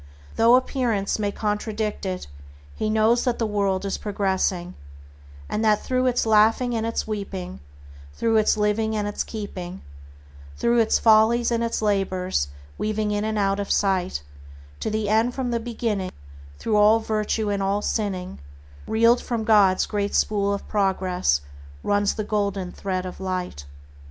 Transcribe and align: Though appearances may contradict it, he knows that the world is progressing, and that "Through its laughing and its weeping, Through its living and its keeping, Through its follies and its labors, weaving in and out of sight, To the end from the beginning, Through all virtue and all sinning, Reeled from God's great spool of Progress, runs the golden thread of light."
Though 0.35 0.55
appearances 0.55 1.19
may 1.19 1.31
contradict 1.31 2.07
it, 2.07 2.25
he 2.75 2.89
knows 2.89 3.23
that 3.25 3.37
the 3.37 3.45
world 3.45 3.85
is 3.85 3.99
progressing, 3.99 4.73
and 5.47 5.63
that 5.63 5.83
"Through 5.83 6.07
its 6.07 6.25
laughing 6.25 6.73
and 6.73 6.87
its 6.87 7.05
weeping, 7.05 7.59
Through 8.15 8.37
its 8.37 8.57
living 8.57 8.95
and 8.95 9.07
its 9.07 9.23
keeping, 9.23 9.83
Through 10.57 10.79
its 10.79 10.97
follies 10.97 11.51
and 11.51 11.63
its 11.63 11.83
labors, 11.83 12.47
weaving 12.79 13.11
in 13.11 13.23
and 13.23 13.37
out 13.37 13.59
of 13.59 13.69
sight, 13.71 14.23
To 14.79 14.89
the 14.89 15.07
end 15.07 15.35
from 15.35 15.51
the 15.51 15.59
beginning, 15.59 16.09
Through 16.57 16.77
all 16.77 16.97
virtue 16.99 17.51
and 17.51 17.61
all 17.61 17.83
sinning, 17.83 18.39
Reeled 18.87 19.21
from 19.21 19.43
God's 19.43 19.85
great 19.85 20.15
spool 20.15 20.51
of 20.51 20.67
Progress, 20.67 21.41
runs 21.83 22.15
the 22.15 22.23
golden 22.23 22.71
thread 22.71 23.05
of 23.05 23.19
light." 23.19 23.67